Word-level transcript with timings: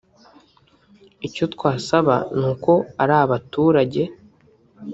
Icyo 1.27 1.45
twasaba 1.53 2.15
n’uko 2.39 2.71
ari 3.01 3.13
abaturage 3.25 4.01